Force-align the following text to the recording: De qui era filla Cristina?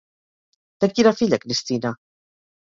De 0.85 0.89
qui 0.93 1.03
era 1.05 1.11
filla 1.19 1.39
Cristina? 1.45 1.93